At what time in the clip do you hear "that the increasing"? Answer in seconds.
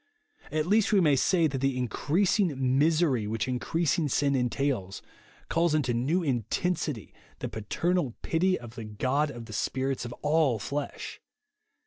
1.45-2.79